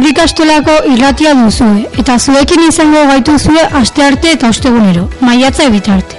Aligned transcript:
Arratxaldeon 0.00 0.08
nahizkideok. 0.08 0.08
Gaur, 0.08 0.08
aitorrik 0.08 0.18
astolako 0.18 0.72
irratia 0.92 1.34
duzue, 1.34 1.88
eta 1.98 2.18
zuekin 2.18 2.62
izango 2.68 3.02
gaitu 3.08 3.38
zue 3.38 3.62
aste 3.80 4.02
arte 4.02 4.32
eta 4.32 4.48
ostegunero, 4.48 5.08
maiatza 5.20 5.64
ebitarte. 5.64 6.16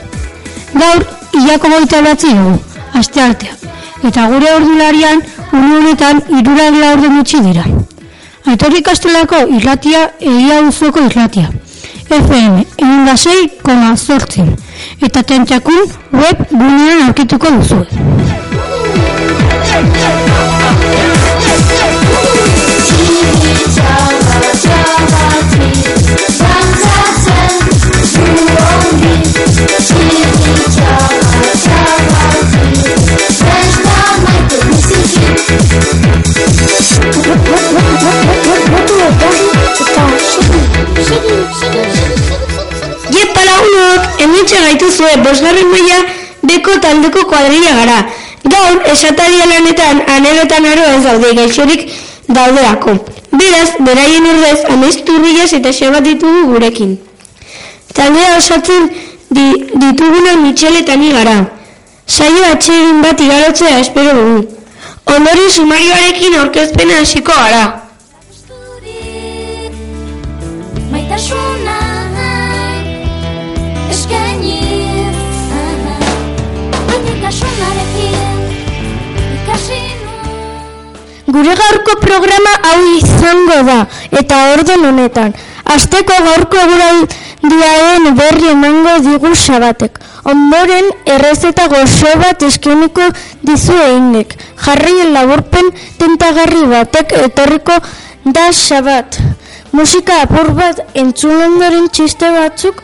Gaur, 0.74 1.06
iako 1.34 1.70
goita 1.70 2.02
batzi 2.02 2.28
dugu, 2.30 2.60
aste 2.94 3.22
artea, 3.22 3.56
eta 4.04 4.28
gure 4.28 4.54
ordularian, 4.56 5.22
unu 5.54 5.78
honetan, 5.80 6.22
irurak 6.30 6.74
laurde 6.78 7.10
mutxi 7.10 7.42
dira. 7.42 7.66
Aitorrik 8.46 8.88
astolako 8.88 9.48
irratia, 9.58 10.12
egia 10.20 10.62
duzueko 10.62 11.00
irratia. 11.06 11.50
FM, 12.12 12.64
da 13.06 13.16
koma 13.64 13.96
zortzen, 13.98 14.56
eta 15.02 15.24
tentakun 15.24 15.86
web 16.12 16.48
gunean 16.52 17.08
aurkituko 17.08 17.48
duzue. 17.58 17.86
Jepa 43.12 43.42
lagunok, 43.50 44.02
emitxe 44.20 44.58
gaitu 44.66 44.92
zuen, 44.92 45.24
bosgarren 45.24 45.70
maila 45.72 46.00
beko 46.44 46.80
taldeko 46.84 47.26
kuadrilla 47.30 47.76
gara. 47.80 48.00
Gaur, 48.44 48.82
esataria 48.92 49.46
lanetan, 49.46 50.02
anelotan 50.16 50.66
aro 50.66 50.88
ez 50.96 51.04
daude, 51.04 51.34
gaixorik 51.38 51.88
daudeako. 52.28 52.98
Beraz, 53.32 53.70
beraien 53.80 54.28
urdez, 54.34 54.66
amestu 54.74 55.20
bilaz 55.24 55.54
eta 55.54 55.72
xabat 55.72 56.04
ditugu 56.04 56.48
gurekin. 56.52 56.98
Taldea 57.94 58.38
osatzen 58.38 58.90
di, 59.30 59.46
ditugunan 59.76 60.44
mitxeletan 60.44 61.06
gara. 61.14 61.38
Saio 62.08 62.44
atxerin 62.52 63.02
bat 63.02 63.22
igarotzea 63.22 63.80
espero 63.80 64.14
dugu. 64.18 64.48
Ondori 65.16 65.48
sumarioarekin 65.52 66.36
aurkezpena 66.40 67.00
hasiko 67.02 67.32
gara. 67.32 67.81
Maitasuna 71.22 71.78
eskaini 73.92 74.56
Maitasunarekin 76.88 78.16
ikasi 79.36 79.82
Gure 81.28 81.56
gaurko 81.60 81.96
programa 82.02 82.54
hau 82.64 82.80
izango 82.98 83.60
da, 83.68 83.78
eta 84.20 84.40
orden 84.54 84.86
honetan. 84.86 85.36
Asteko 85.76 86.18
gaurko 86.26 86.58
eguraldiaren 86.64 88.10
berri 88.18 88.50
emango 88.56 88.96
digu 89.06 89.36
sabatek. 89.36 90.00
Ondoren, 90.26 90.90
errezeta 91.06 91.68
gozo 91.68 92.16
bat 92.24 92.42
eskeniko 92.50 93.12
dizu 93.44 93.78
eginek. 93.78 94.34
Jarri 94.66 95.06
laburpen 95.14 95.70
tentagarri 96.02 96.66
batek 96.74 97.14
etorriko 97.28 97.78
da 98.26 98.50
sabat. 98.52 99.22
Musika 99.72 100.14
apur 100.24 100.50
bat 100.56 100.82
entzun 101.00 101.38
ondoren 101.46 101.86
txiste 101.96 102.28
batzuk 102.36 102.82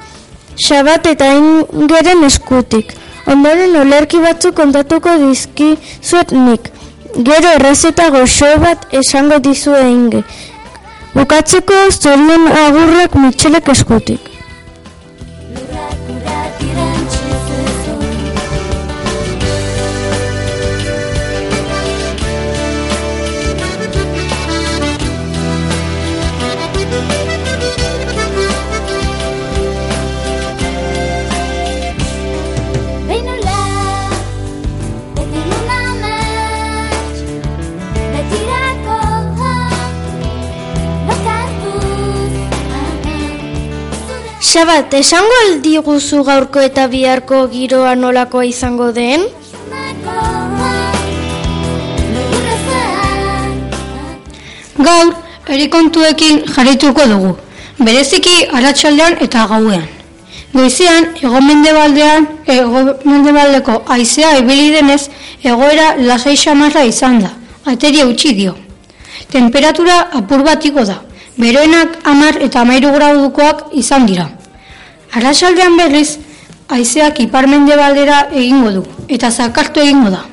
sabat 0.67 1.09
eta 1.11 1.27
ingeren 1.35 2.23
eskutik. 2.27 2.93
Ondoren 3.27 3.75
olerki 3.81 4.21
batzuk 4.23 4.55
kontatuko 4.55 5.17
dizki 5.25 5.73
zuet 6.01 6.31
nik. 6.31 6.71
Gero 7.29 7.51
errezeta 7.57 8.07
goxo 8.15 8.53
bat 8.63 8.87
esango 9.01 9.41
dizue 9.49 9.83
inge. 9.89 10.23
Bukatzeko 11.17 11.83
zorion 11.91 12.47
agurrak 12.63 13.19
mitxelek 13.19 13.75
eskutik. 13.75 14.26
Sabat, 44.57 44.89
esango 44.97 45.35
aldiguzu 45.39 46.23
gaurko 46.25 46.61
eta 46.65 46.87
biharko 46.89 47.43
giroa 47.51 47.91
nolakoa 47.95 48.45
izango 48.49 48.87
den? 48.91 49.21
Gaur, 54.87 55.11
erikontuekin 55.55 56.39
jarrituko 56.55 57.05
dugu, 57.11 57.35
bereziki 57.77 58.33
aratsaldean 58.59 59.19
eta 59.27 59.43
gauean. 59.51 59.83
Goizean, 60.55 61.11
egomendebalean, 61.21 62.25
egomendebaldeko 62.55 63.83
haizea 63.93 64.31
ibili 64.39 64.71
denez, 64.73 65.03
egoera 65.43 65.91
lasai 65.99 66.33
xamarra 66.45 66.87
izan 66.93 67.21
da, 67.27 67.29
ateria 67.75 68.09
utzi 68.09 68.33
dio. 68.41 68.55
Temperatura 69.37 69.99
apur 70.23 70.41
batiko 70.49 70.87
da, 70.89 70.97
beroenak 71.37 72.01
amar 72.15 72.41
eta 72.49 72.65
amairu 72.65 72.95
gradukoak 72.97 73.77
izan 73.83 74.09
dira. 74.09 74.27
Arratsaldean 75.13 75.77
berriz, 75.77 76.17
haizeak 76.67 77.19
iparmendebaldera 77.23 78.27
egingo 78.33 78.71
du, 78.71 78.83
eta 79.07 79.31
zakartu 79.31 79.79
egingo 79.79 80.11
da. 80.11 80.23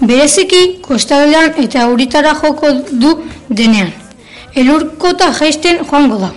Bereziki, 0.00 0.80
kostaldean 0.82 1.54
eta 1.62 1.84
auritara 1.88 2.34
joko 2.34 2.72
du 2.90 3.14
denean. 3.48 3.92
Elurkota 4.54 5.32
jaisten 5.32 5.80
joango 5.84 6.18
da. 6.20 6.32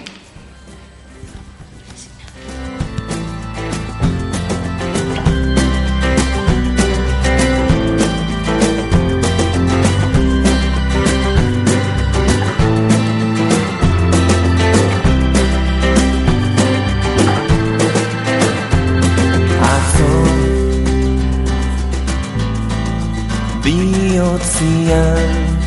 Biotzian 24.59 25.57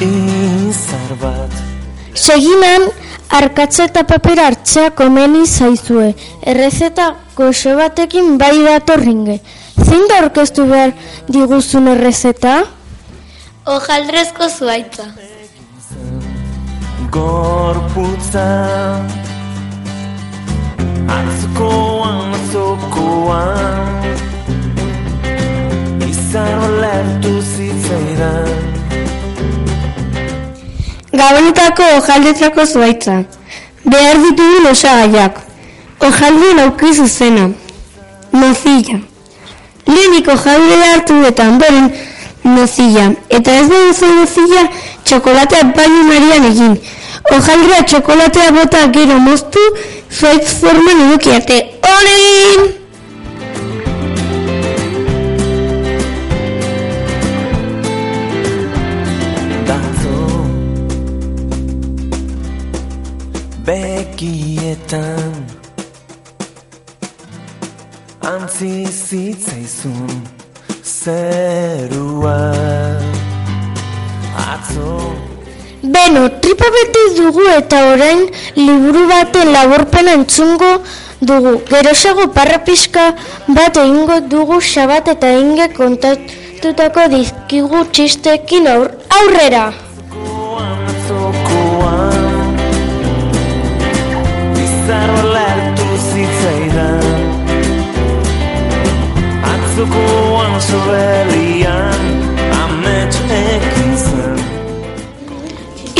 Izar 0.00 1.14
bat 1.18 1.50
Seginan, 2.14 2.86
arkatza 3.34 3.86
eta 3.88 4.04
papera 4.06 4.46
hartzea 4.46 4.92
komeni 4.96 5.44
zaizue. 5.46 6.12
Errezeta 6.42 7.08
goxo 7.36 7.74
batekin 7.78 8.38
bai 8.38 8.54
datorringe. 8.62 9.40
Zein 9.82 10.06
da 10.10 10.22
orkestu 10.24 10.66
behar 10.70 10.94
diguzun 11.28 11.90
errezeta? 11.92 12.54
Ojaldrezko 13.66 14.48
zuaitza. 14.48 15.10
Gorputza 17.10 18.48
Atzokoan, 21.18 22.34
atzokoan 22.40 24.15
Izar 26.26 26.62
lertu 26.82 27.32
zitzaidan 27.40 28.48
Gabonetako 31.12 31.82
ojaldetzako 31.98 32.64
zuaitza. 32.66 33.14
Behar 33.84 34.16
ditugun 34.24 34.66
osagaiak. 34.70 35.38
Ojaldien 36.08 36.58
aukizu 36.64 37.06
zena. 37.06 37.44
Nozilla. 38.32 38.98
Lehenik 39.86 40.30
ojaldea 40.34 40.88
hartu 40.94 41.18
eta 41.28 41.46
ondoren 41.52 41.86
nozilla. 42.44 43.06
Eta 43.30 43.54
ez 43.60 43.68
da 43.68 43.82
duzu 43.84 44.08
nozilla 44.16 44.64
txokolatea 45.04 45.68
baino 45.76 46.00
marian 46.08 46.48
egin. 46.50 46.74
Ojaldrea 47.36 47.84
txokolatea 47.92 48.50
bota 48.58 48.82
gero 48.98 49.20
moztu 49.28 49.62
zuaitz 50.10 50.58
forman 50.58 51.06
eduki 51.06 51.38
arte. 51.38 51.60
Olen! 51.94 52.85
Begietan 63.66 65.32
Antzi 68.22 68.86
zitzaizun 68.86 70.12
zerua 70.84 72.36
Atzo 74.38 74.92
Beno, 75.82 76.28
tripa 76.38 76.68
beti 76.76 77.02
dugu 77.16 77.48
eta 77.56 77.80
orain 77.94 78.22
liburu 78.54 79.02
baten 79.10 79.50
laburpena 79.56 80.14
entzungo 80.20 80.70
dugu. 81.20 81.56
Gerosago 81.72 82.28
parra 82.36 82.60
pixka 82.68 83.08
bat 83.48 83.82
egingo 83.82 84.20
dugu 84.36 84.60
xabat 84.60 85.10
eta 85.16 85.32
inge 85.40 85.66
kontatutako 85.80 87.08
dizkigu 87.16 87.82
txistekin 87.90 88.70
aur 88.76 88.88
aurrera. 89.18 89.64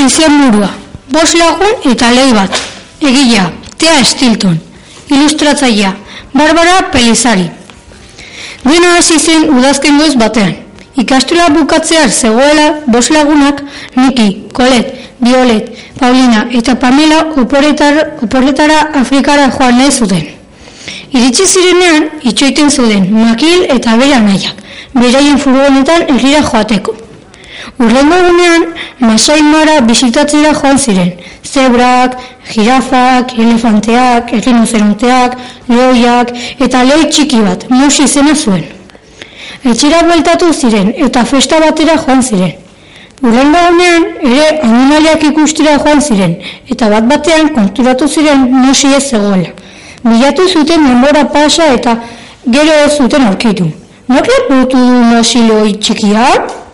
Izen 0.07 0.39
burua, 0.41 0.71
bos 1.11 1.35
lagun 1.35 1.91
eta 1.93 2.11
lei 2.15 2.33
bat. 2.33 2.61
Egilea, 3.01 3.51
Tea 3.77 4.05
Stilton. 4.05 4.59
Ilustratzailea, 5.11 5.95
Barbara 6.33 6.91
Pelizari. 6.93 7.51
Dena 8.65 8.97
hasi 8.99 9.19
zen 9.19 9.51
udazken 9.51 9.99
goiz 9.99 10.15
batean. 10.19 10.55
Ikastola 10.97 11.49
bukatzear 11.55 12.11
zegoela 12.11 12.81
bos 12.87 13.11
lagunak 13.11 13.63
Niki, 13.97 14.47
Kolet, 14.53 14.95
Violet, 15.21 15.69
Paulina 15.99 16.47
eta 16.51 16.79
Pamela 16.79 17.21
oporretar, 17.37 18.17
oporretara 18.23 18.81
Afrikara 19.03 19.51
joan 19.59 19.79
nahi 19.79 19.93
zuten. 19.93 20.36
Iritsi 21.13 21.47
zirenean, 21.47 22.09
itxoiten 22.23 22.71
zuten 22.71 23.07
Makil 23.15 23.67
eta 23.77 23.97
bere 24.01 24.15
anaiak, 24.19 24.63
beraien 24.95 25.39
furgonetan 25.39 26.09
herrira 26.11 26.43
joateko. 26.51 26.95
Urrengo 27.79 28.17
egunean, 28.23 28.67
Masai 29.01 29.43
Mara 29.43 29.81
bisitatzera 29.87 30.53
joan 30.55 30.79
ziren. 30.79 31.13
Zebrak, 31.45 32.17
jirafak, 32.53 33.35
elefanteak, 33.39 34.33
errinozeronteak, 34.39 35.37
lehoiak 35.69 36.33
eta 36.67 36.83
lehoi 36.89 37.11
txiki 37.11 37.43
bat, 37.43 37.69
musi 37.71 38.05
izena 38.05 38.35
zuen. 38.35 38.65
Etxera 39.65 40.03
bueltatu 40.09 40.53
ziren 40.53 40.93
eta 41.09 41.25
festa 41.25 41.61
batera 41.61 41.99
joan 42.07 42.23
ziren. 42.23 42.55
Urrengo 43.23 43.63
egunean 43.69 44.09
ere 44.31 44.49
animaliak 44.63 45.23
ikustera 45.31 45.79
joan 45.85 46.03
ziren 46.03 46.37
eta 46.73 46.91
bat 46.93 47.07
batean 47.13 47.55
konturatu 47.55 48.09
ziren 48.09 48.51
musi 48.51 48.93
ez 48.97 49.05
zegoela. 49.11 49.55
Bilatu 50.05 50.49
zuten 50.49 50.87
denbora 50.87 51.25
pasa 51.25 51.73
eta 51.75 51.97
gero 52.47 52.89
zuten 52.97 53.27
aurkitu. 53.27 53.71
Nork 54.09 54.27
lepotu 54.27 54.77
du 54.77 55.03
musi 55.11 55.39
lehoi 55.49 55.73
txikiak? 55.81 56.66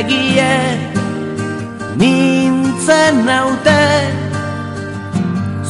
Begie 0.00 0.52
nintzen 2.00 3.14
naute 3.28 3.84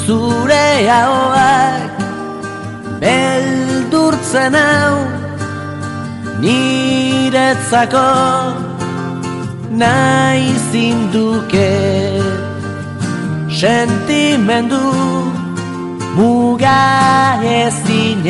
Zure 0.04 0.69
ahoak 0.99 1.90
beldurtzen 3.02 4.54
hau 4.62 4.95
Niretzako 6.43 8.07
nahi 9.83 10.47
zinduke 10.71 11.73
Sentimendu 13.61 14.87
muga 16.16 16.78
ezin 17.59 18.26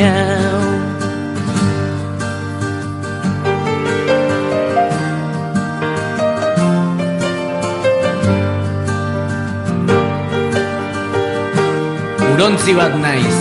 Urontzi 12.41 12.73
bat 12.73 12.93
naiz. 12.97 13.39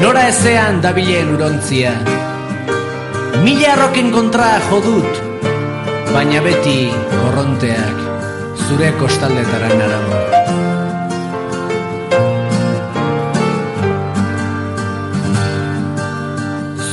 Nora 0.00 0.22
ezean 0.30 0.78
dabilen 0.80 1.34
urontzia. 1.34 1.90
Mila 3.44 3.74
arroken 3.74 4.08
kontra 4.14 4.46
jodut, 4.70 5.18
baina 6.08 6.40
beti 6.40 6.88
korronteak 7.10 7.98
zure 8.64 8.88
kostaldetara 8.96 9.68
narama. 9.76 10.22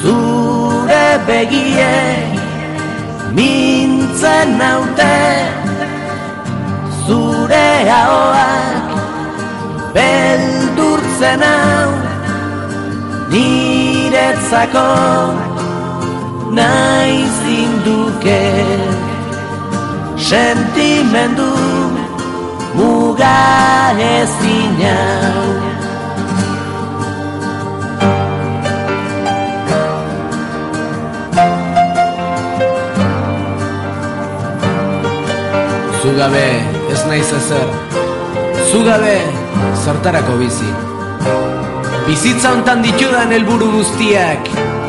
Zure 0.01 1.07
begie 1.31 1.95
mintzen 3.39 4.57
naute 4.59 5.15
Zure 7.07 7.67
ahoak 8.01 8.79
beldurtzen 11.19 11.41
hau 11.43 11.91
Niretzako 13.31 14.87
nahi 16.51 17.25
zinduke 17.39 18.43
Sentimendu 20.17 21.51
muga 22.75 23.35
ezin 23.99 24.79
hau 24.83 25.47
Zugabe 35.99 36.47
ez 36.89 37.01
naiz 37.05 37.27
ezer. 37.37 37.67
Zugabe 38.71 39.17
zertarako 39.83 40.37
bizi. 40.39 40.71
Bizitza 42.09 42.49
hontan 42.55 42.79
ditudan 42.81 43.29
helburu 43.29 43.67
guztiak 43.69 44.47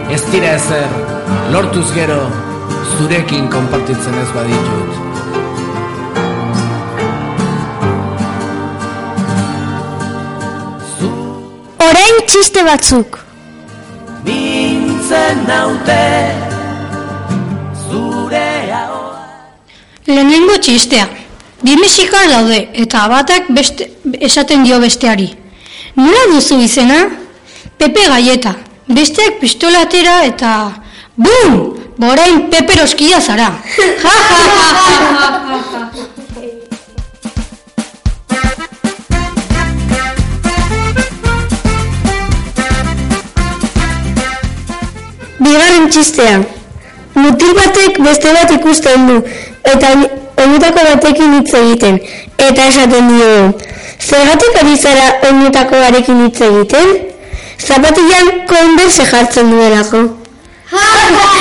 ez 0.08 0.20
dira 0.32 0.54
ezer. 0.56 0.92
Lortuz 1.52 1.90
gero 1.92 2.16
zurekin 2.94 3.48
konpartitzen 3.52 4.14
ez 4.22 4.28
baditut. 4.32 4.94
Orain 11.88 12.22
txiste 12.30 12.64
batzuk. 12.70 13.18
Mintzen 14.24 15.44
naute 15.50 15.98
zure 17.84 18.48
ahoa 18.80 19.26
Lehenengo 20.08 20.56
txistea. 20.56 21.04
Bi 21.60 21.76
mexikar 21.84 22.32
daude 22.32 22.62
eta 22.86 23.04
batak 23.12 23.52
beste, 23.60 23.90
esaten 24.30 24.64
dio 24.64 24.80
besteari. 24.80 25.28
Nola 25.96 26.26
duzu 26.32 26.60
izena? 26.60 27.00
Pepe 27.78 28.06
Gaieta. 28.08 28.54
Besteak 28.88 29.40
pistola 29.40 29.84
atera 29.86 30.22
eta... 30.24 30.54
BUM! 31.16 31.80
Borain 32.00 32.46
Pepe 32.50 32.80
Roskia 32.80 33.20
zara. 33.20 33.50
Ja, 33.76 33.84
ja, 33.84 34.08
ja, 34.08 35.58
ja. 35.58 36.10
txistea. 45.90 46.59
Mutil 47.14 47.54
batek 47.54 47.98
beste 48.04 48.32
bat 48.34 48.50
ikusten 48.54 49.08
du, 49.08 49.16
eta 49.72 49.88
oinetako 50.44 50.84
batekin 50.92 51.34
hitz 51.38 51.54
egiten, 51.58 51.98
eta 52.38 52.66
esaten 52.70 53.10
dio, 53.10 53.30
zergatik 54.00 54.58
ari 54.62 54.76
zara 54.76 55.06
oinetako 55.30 55.82
barekin 55.84 56.24
hitz 56.26 56.40
egiten? 56.48 56.88
Zapatilan 57.60 58.26
konberse 58.48 59.04
jartzen 59.10 59.50
duelako. 59.52 60.00
Baitare 60.70 61.40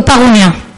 parolien. 0.00 0.71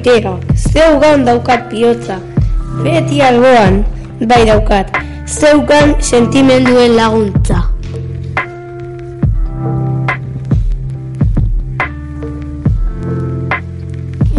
Amona 0.00 0.16
maitega, 0.16 0.40
zeugan 0.56 1.24
daukat 1.24 1.68
bihotza. 1.70 2.16
Beti 2.82 3.20
alboan, 3.20 3.84
bai 4.24 4.46
daukat, 4.46 4.88
zeugan 5.26 5.94
sentimenduen 6.00 6.96
laguntza. 6.96 7.68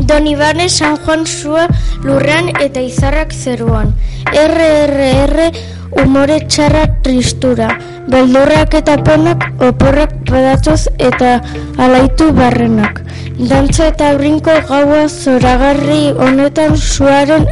Don 0.08 0.26
Ibane 0.28 0.68
San 0.68 0.98
Juan 0.98 1.26
zua 1.26 1.68
lurran 2.04 2.50
eta 2.60 2.82
izarrak 2.82 3.32
zeruan. 3.32 3.94
RRR 4.34 5.52
umore 6.04 6.40
txarra 6.48 6.86
tristura. 7.04 7.70
Beldurrak 8.12 8.76
eta 8.82 8.98
penak 9.06 9.48
oporrak 9.68 10.14
badatoz 10.30 10.88
eta 10.98 11.40
alaitu 11.78 12.32
barrenak. 12.38 13.02
Dantza 13.40 13.90
eta 13.94 14.14
brinko 14.20 14.58
gaua 14.70 15.08
zoragarri 15.08 16.04
honetan 16.18 16.78
zuaren 16.78 17.48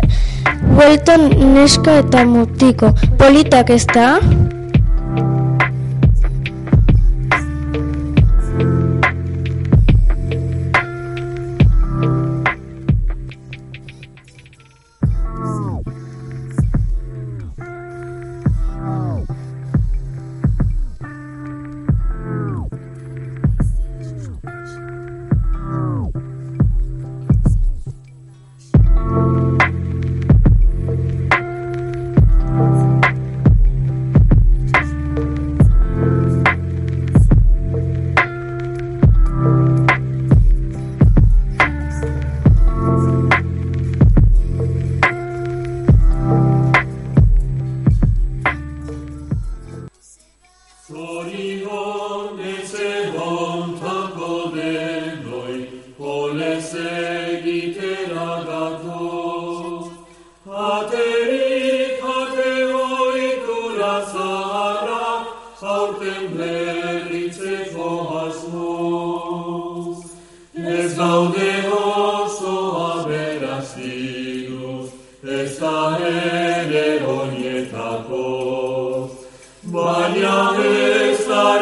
bueltan 0.76 1.30
neska 1.56 2.00
eta 2.06 2.26
mutiko. 2.26 2.94
Politak 3.18 3.76
ez 3.76 3.86
da? 3.94 4.16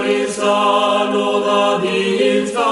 Arrizano 0.07 1.39
da 1.47 1.63
dintza, 1.83 2.69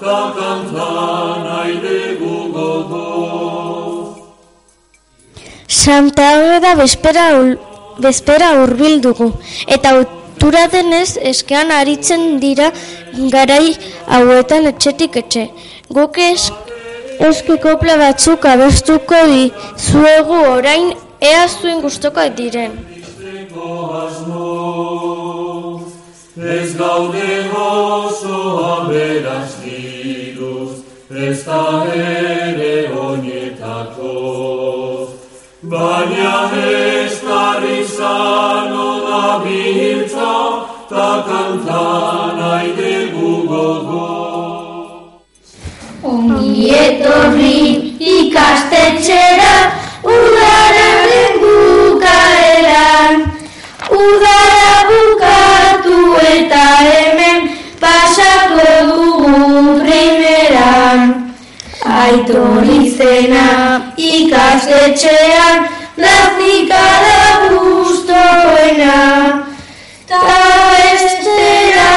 ta 0.00 0.18
kantan 0.36 1.42
aidegu 1.62 2.34
gogoz. 2.54 4.16
Santa 5.66 6.24
Ageda 6.36 6.72
bespera, 6.82 7.26
ul- 7.40 7.58
bespera 7.98 8.48
urbil 8.62 9.00
dugu, 9.00 9.28
eta 9.66 9.88
otura 10.02 10.64
denez 10.74 11.10
eskean 11.32 11.70
aritzen 11.80 12.22
dira 12.44 12.68
garai 13.34 13.68
hauetan 14.14 14.66
etxetik 14.72 15.16
etxe. 15.22 15.44
Guk 15.96 16.18
ez, 16.18 16.42
eski 17.28 17.54
kopla 17.64 17.96
batzuk 18.04 18.44
abestuko 18.52 19.18
di 19.32 19.44
zuegu 19.86 20.38
orain 20.56 20.94
ea 21.20 21.44
zuen 21.48 21.80
gustokoak 21.82 22.36
diren. 22.36 22.72
Ez 26.40 26.76
gaude 26.76 27.50
oso 27.52 28.64
aberaz 28.64 29.56
diruz, 29.64 30.84
ez 31.10 31.44
da 31.44 31.84
ere 31.92 32.92
oinetako. 32.94 34.12
Baina 35.62 36.50
ez 36.54 37.18
arrizano 37.26 38.86
da 39.06 39.24
biltza, 39.42 40.34
ta 40.88 41.08
kantan 41.26 42.38
aidegu 42.52 43.32
gogo. 43.48 44.18
etorri 46.68 47.58
ikastetxera 47.98 49.54
Udaren 50.04 51.34
bukaeran 51.42 53.14
Udara 53.90 54.57
ikastetxean 64.68 65.68
Naznika 65.96 66.84
da 67.02 67.48
gustoena 67.48 68.96
Ta 70.08 70.20
bestera 70.72 71.90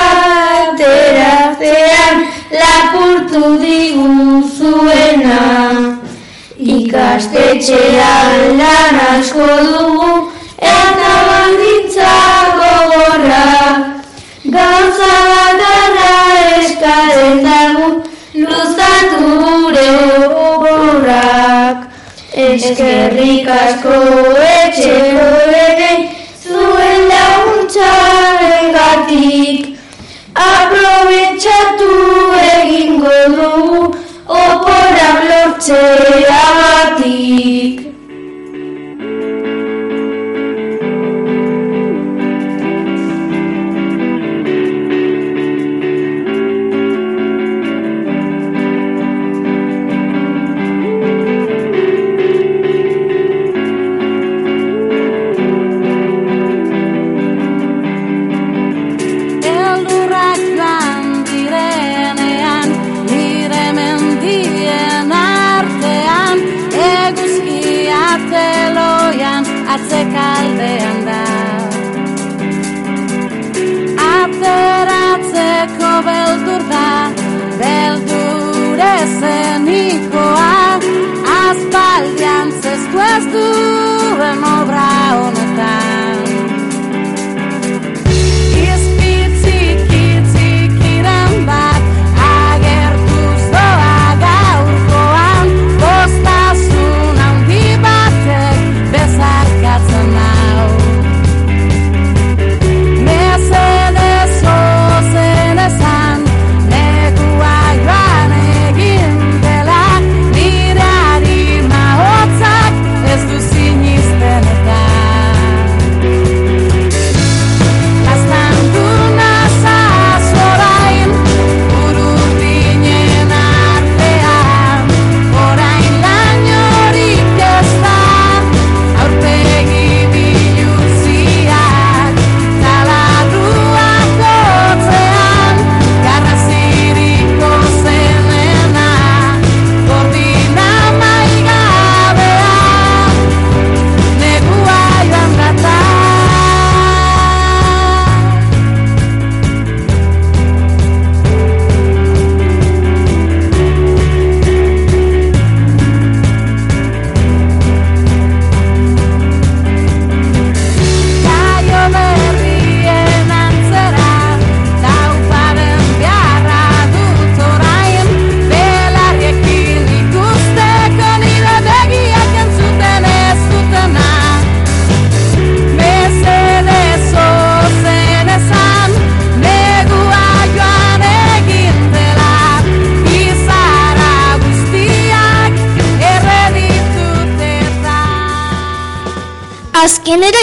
ateratzean 0.62 2.18
lapurtu 2.51 3.44
diguzuena. 3.62 5.40
Ikastetxean 6.60 8.58
lan 8.60 8.96
asko 9.12 9.48
dugu 9.72 10.12
eta 10.60 11.13
baldintza 11.28 12.13
gogorra. 12.60 13.48
Gauza 14.44 15.13
bakarra 15.32 16.13
eskaren 16.60 17.38
dagu 17.46 17.61
Eskerrik 22.51 23.48
asko 23.48 23.98
etxeko 24.46 25.27
denei 25.51 26.00
zuen 26.43 27.05
laguntzaren 27.12 28.74
gatik 28.75 29.70
Aprobetxatu 30.48 31.91
egingo 32.41 33.15
dugu 33.38 33.84
oporak 34.41 35.24
lortzeagatik. 35.29 36.61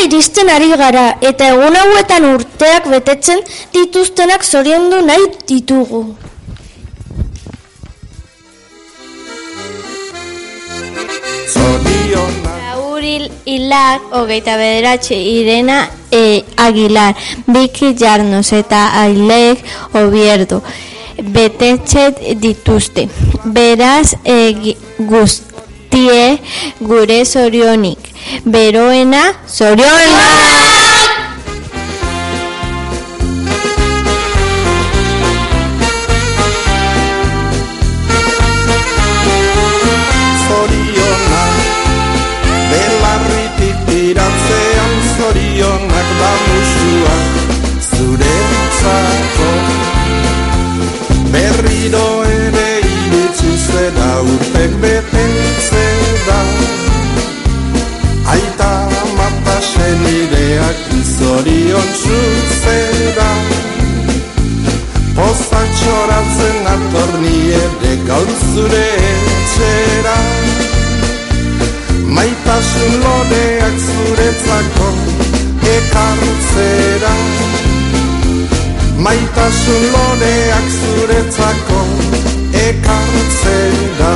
Iristen 0.08 0.48
ari 0.48 0.68
gara 0.80 1.04
eta 1.30 1.50
egun 1.52 1.76
hauetan 1.76 2.24
urteak 2.30 2.88
betetzen 2.92 3.42
dituztenak 3.74 4.44
zoriondu 4.44 5.02
nahi 5.04 5.26
ditugu. 5.50 6.02
Raúl 12.48 13.28
Hilak, 13.52 14.08
hogeita 14.20 14.56
bederatxe 14.60 15.16
Irena 15.36 15.78
e, 16.12 16.42
Aguilar, 16.56 17.14
Biki 17.46 17.94
Jarnos 18.00 18.52
eta 18.52 18.88
Ailek 19.04 19.64
Obierdo. 19.92 20.62
Betetxet 21.36 22.20
dituzte. 22.40 23.08
Beraz 23.44 24.14
e, 24.24 24.74
guztie 25.12 26.38
gure 26.80 27.24
zorionik. 27.24 28.14
Beroena 28.44 29.34
zorionak! 29.46 30.67
Zorion 61.38 61.90
zuzera 62.02 63.30
Pozak 65.14 65.68
txoratzen 65.78 66.66
atorni 66.72 67.38
ere 67.58 67.92
gaur 68.06 68.30
zure 68.52 68.86
etxera. 69.10 70.16
Maitasun 72.16 72.94
loreak 73.04 73.76
zuretzako 73.86 74.88
ekartzera 75.74 77.14
Maitasun 79.06 79.84
loreak 79.94 80.72
zuretzako 80.78 81.84
ekartzera 82.64 84.12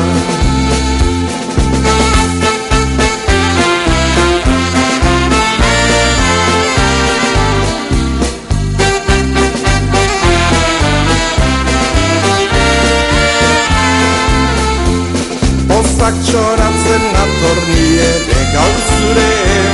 nator 17.42 17.58
ni 17.68 17.86
ere 17.98 18.40
gaur 18.54 18.76
zure 18.88 19.30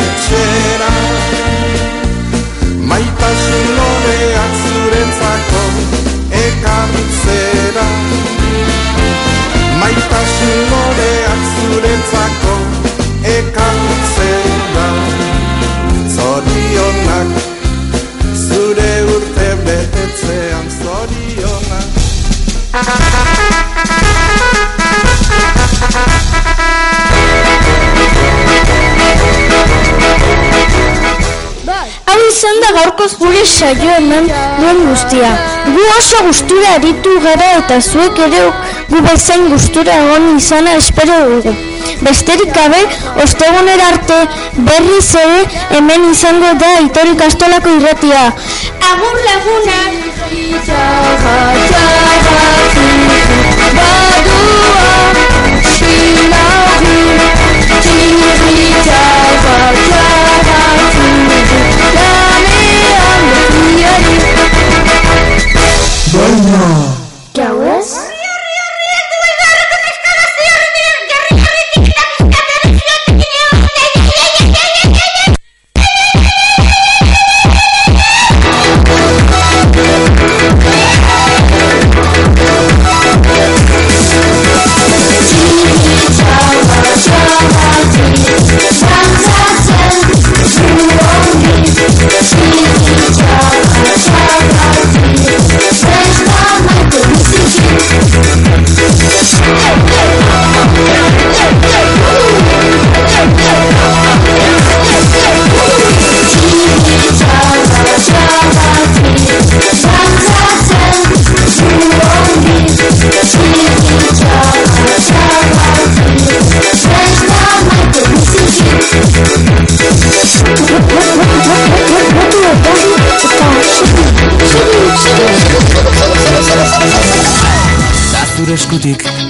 etxera. 0.09 0.90
Maitasun 2.90 3.66
loreak 3.76 4.52
zurentzako 4.62 5.64
ekartzera 6.44 7.87
Maitasun 9.81 10.61
loreak 10.70 11.42
zurentzako 11.57 12.54
ekartzera 13.35 14.88
Zorionak 16.14 17.31
zure 18.46 18.92
urte 19.16 19.50
betetzean 19.68 20.66
zorionak 20.81 21.88
da 32.68 32.81
gaurkoz 32.81 33.12
gure 33.18 33.44
saio 33.46 33.90
hemen 33.96 34.26
duen 34.61 34.81
guztia. 34.88 35.31
Gu 35.74 35.85
oso 35.98 36.18
gustura 36.26 36.72
aritu 36.76 37.14
gara 37.24 37.48
eta 37.61 37.81
zuek 37.81 38.18
ere 38.26 38.42
gu 38.90 39.00
bezain 39.07 39.48
gustura 39.52 39.94
egon 40.02 40.37
izana 40.37 40.72
espero 40.81 41.16
dugu. 41.31 41.54
Besterik 42.02 42.52
gabe, 42.54 42.81
ostegunera 43.24 43.88
arte 43.92 44.18
berriz 44.68 45.09
ere 45.22 45.40
hemen 45.70 46.11
izango 46.11 46.52
da 46.64 46.70
itorik 46.88 47.20
astolako 47.28 47.68
irratia. 47.78 48.24
Agur 48.92 49.16
lagunak! 49.28 49.92
Gauez? 59.48 60.17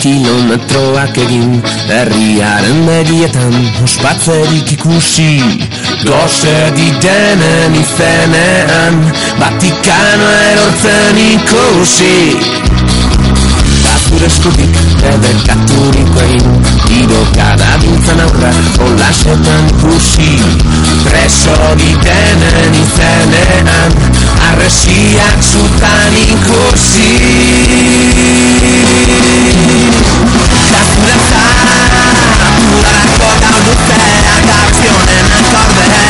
Kilometroak 0.08 1.18
egin 1.24 1.58
Herriaren 1.88 2.78
begietan 2.86 3.56
ospatzerik 3.84 4.72
ikusi. 4.78 5.32
Gose 6.06 6.54
didenen 6.76 7.76
izenean 7.82 8.96
Vatikano 9.40 10.30
erortzen 10.52 11.20
ikusi. 11.26 12.16
Da 13.84 13.94
zure 14.06 14.32
eskutik 14.32 14.82
ederkaturiko 15.12 16.26
egin 16.30 16.77
Iroka 16.88 17.56
da 17.60 17.76
biltzen 17.82 18.20
aurra 18.20 18.50
olasetan 18.86 19.68
ikusi 19.68 20.40
Preso 21.04 21.56
didenen 21.76 22.74
izenean 22.82 23.92
Arresiak 24.48 25.42
zutan 25.42 26.16
ikusi 26.22 27.12
zure 30.94 31.16
Udarako 32.78 33.28
gau 33.42 33.58
luzeak 33.66 34.48
akzionen 34.54 35.26
akordea 35.40 36.02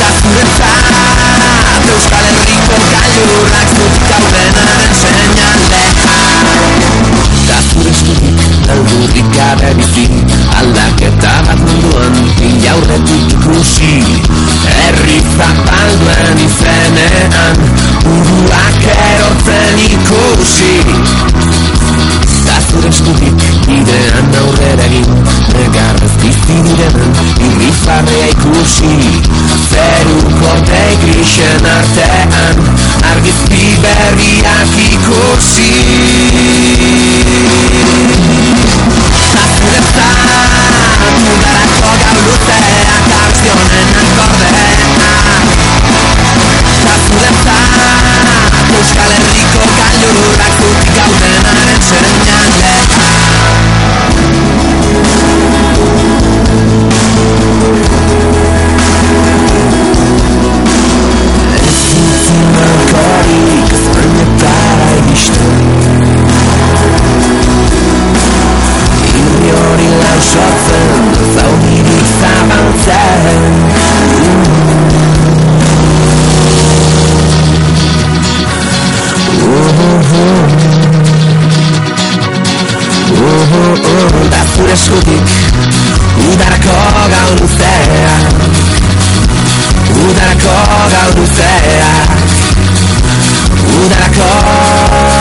Da 0.00 0.08
zuretzat 0.20 1.92
Euskal 1.92 2.24
Herriko 2.30 2.80
gailurrak 2.94 3.68
zutik 3.76 4.08
gaudenaren 4.10 4.94
seinalea 5.02 5.63
Aldurrik 8.72 9.28
gabe 9.36 9.70
bizi 9.78 10.06
Aldaketa 10.58 11.32
bat 11.46 11.58
munduan 11.60 12.14
Ila 12.48 12.70
aurretik 12.74 13.32
ikusi 13.36 13.94
Herri 14.64 15.18
zapalduen 15.36 16.38
izenean 16.46 17.56
Uruak 18.14 18.80
erortzen 18.94 19.78
ikusi 19.88 20.74
Da 22.46 22.56
zure 22.70 22.88
eskutik 22.88 23.44
Bidean 23.68 24.34
aurrera 24.42 24.88
egin 24.88 25.10
Negarrez 25.54 26.14
bizi 26.22 26.58
direnen 26.68 27.12
Irrifarrea 27.48 28.26
ikusi. 28.32 28.94
Zeruko 29.70 30.54
grisen 31.04 31.66
artean 31.76 32.56
Argizpi 33.12 33.64
berriak 33.84 34.74
ikusi 34.88 35.72
Da 83.44 84.40
zure 84.56 84.72
eskutik 84.72 85.28
Udarako 86.32 86.76
gau 87.12 87.30
luzeak 87.40 88.24
Udarako 90.04 90.56
gau 90.94 91.10
luzeak 91.18 92.08
Udarako 93.82 95.13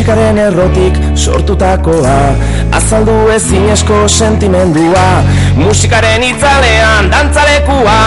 musikaren 0.00 0.38
errotik 0.40 0.94
sortutakoa. 1.14 2.14
Azaldu 2.72 3.16
ezinezko 3.34 3.98
sentimendua. 4.08 5.02
Musikaren 5.60 6.24
itzalean 6.24 7.10
dantzalekua. 7.12 7.98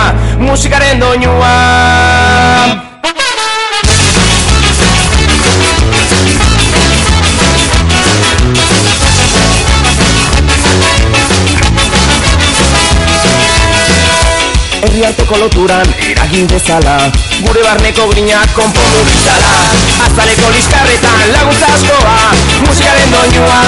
Musikaren 0.42 1.06
doinua 1.06 2.93
Herri 14.84 15.06
arteko 15.08 15.38
loturan 15.40 15.88
eragin 16.10 16.48
dezala. 16.52 16.98
Gure 17.44 17.62
barneko 17.64 18.08
grinak 18.12 18.52
konpondu 18.56 19.04
ditzala 19.08 19.54
Azaleko 20.08 20.52
liskarretan 20.56 21.24
laguntza 21.32 21.72
askoa 21.78 22.18
Musikaren 22.68 23.16
doinua 23.16 23.62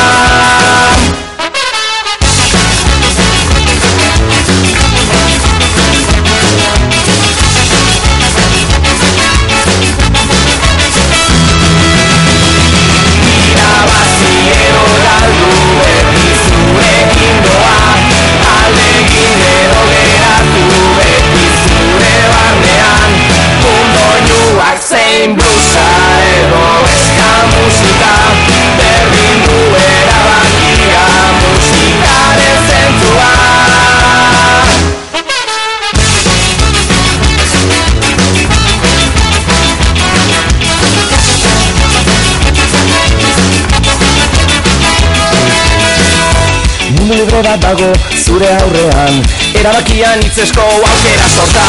bat 47.55 47.61
dago 47.61 47.91
zure 48.25 48.47
aurrean. 48.59 49.19
Erabakian 49.59 50.23
itzesko 50.25 50.61
aukera 50.61 51.27
sorta 51.35 51.63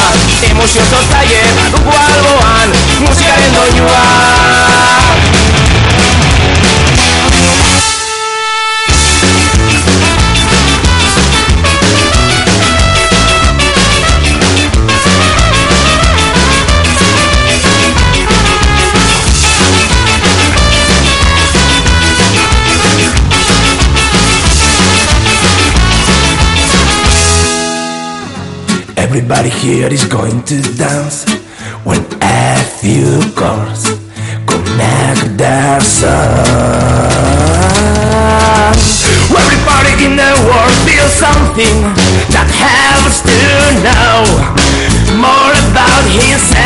Emozio 0.51 0.83
sortzaile 0.91 1.43
badugu 1.59 1.95
alboan 2.07 2.75
Musikaren 3.05 3.55
doinua 3.55 4.03
Everybody 28.97 29.51
here 29.51 29.89
is 29.93 30.05
going 30.05 30.43
to 30.45 30.61
dance 30.77 31.25
when 31.85 32.01
a 32.23 32.57
few 32.81 33.21
chords 33.37 33.85
connect 34.47 35.37
their 35.37 35.81
songs. 35.81 36.17
Everybody 39.31 40.05
in 40.05 40.17
the 40.17 40.33
world 40.49 40.75
feels 40.89 41.13
something 41.13 41.77
that 42.33 42.49
helps 42.49 43.21
to 43.21 43.37
know 43.85 44.25
more 45.21 45.53
about 45.69 46.05
himself. 46.09 46.57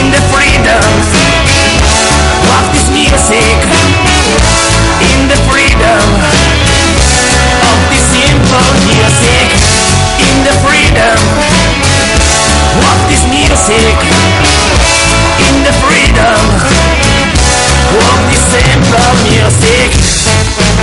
In 0.00 0.10
the 0.10 0.22
freedom 0.32 0.80
of 2.56 2.64
this 2.72 2.88
music, 2.88 3.83
music 13.48 13.98
in 15.48 15.56
the 15.64 15.74
freedom 15.84 16.40
of 18.00 18.18
this 18.30 18.40
simple 18.48 19.12
music 19.28 20.73